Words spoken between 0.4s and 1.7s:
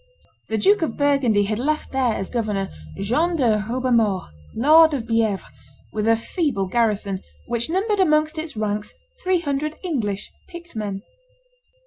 The Duke of Burgundy had